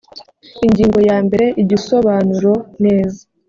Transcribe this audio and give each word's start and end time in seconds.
ingingo 0.65 0.99
ya 1.09 1.17
mbere 1.25 1.45
igisobanuro 1.61 2.53
neza. 2.83 3.21